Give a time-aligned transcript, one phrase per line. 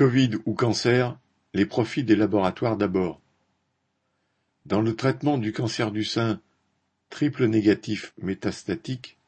[0.00, 1.18] Covid ou cancer,
[1.52, 3.20] les profits des laboratoires d'abord.
[4.64, 6.40] Dans le traitement du cancer du sein
[7.10, 9.18] triple négatif métastatique,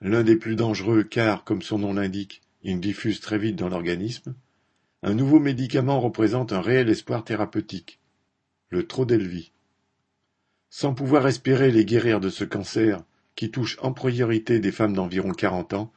[0.00, 4.34] l'un des plus dangereux car, comme son nom l'indique, il diffuse très vite dans l'organisme,
[5.04, 8.00] un nouveau médicament représente un réel espoir thérapeutique,
[8.70, 9.52] le Trodelvy.
[10.68, 13.04] Sans pouvoir espérer les guérir de ce cancer
[13.36, 15.92] qui touche en priorité des femmes d'environ quarante ans,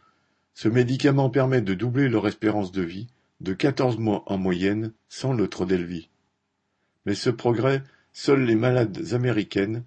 [0.53, 3.07] ce médicament permet de doubler leur espérance de vie
[3.41, 6.09] de quatorze mois en moyenne sans le Trodelvy.
[7.05, 7.83] Mais ce progrès,
[8.13, 9.83] seules les malades américaines,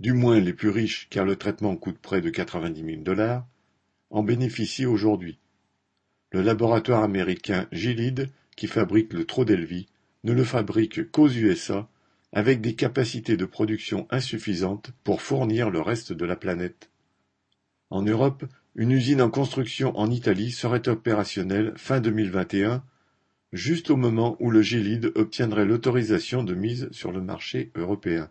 [0.00, 3.46] du moins les plus riches car le traitement coûte près de 90 000 dollars,
[4.10, 5.38] en bénéficient aujourd'hui.
[6.32, 9.86] Le laboratoire américain Gilead, qui fabrique le Trodelvy,
[10.24, 11.88] ne le fabrique qu'aux USA,
[12.32, 16.90] avec des capacités de production insuffisantes pour fournir le reste de la planète.
[17.90, 22.82] En Europe, une usine en construction en Italie serait opérationnelle fin 2021
[23.52, 28.30] juste au moment où le Gilead obtiendrait l'autorisation de mise sur le marché européen.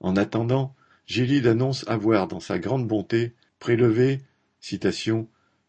[0.00, 0.74] En attendant,
[1.06, 4.20] Gilead annonce avoir, dans sa grande bonté, prélevé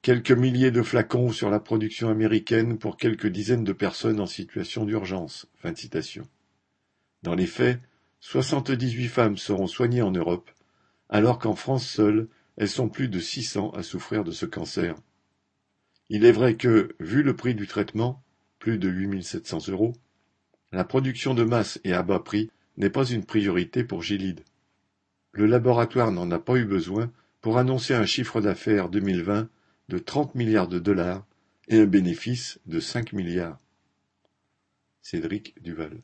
[0.01, 4.85] quelques milliers de flacons sur la production américaine pour quelques dizaines de personnes en situation
[4.85, 5.47] d'urgence.
[7.23, 7.79] Dans les faits,
[8.19, 10.49] 78 femmes seront soignées en Europe,
[11.09, 12.27] alors qu'en France seule,
[12.57, 14.95] elles sont plus de 600 à souffrir de ce cancer.
[16.09, 18.23] Il est vrai que, vu le prix du traitement,
[18.59, 19.93] plus de 8700 euros,
[20.71, 24.41] la production de masse et à bas prix n'est pas une priorité pour Gilead.
[25.33, 29.49] Le laboratoire n'en a pas eu besoin pour annoncer un chiffre d'affaires 2020
[29.89, 31.25] de 30 milliards de dollars
[31.67, 33.59] et un bénéfice de 5 milliards.
[35.01, 36.01] Cédric Duval